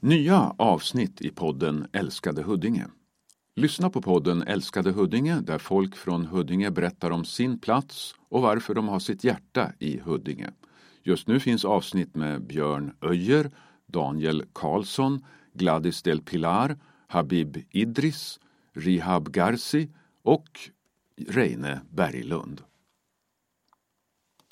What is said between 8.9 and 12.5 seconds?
sitt hjärta i Huddinge. Just nu finns avsnitt med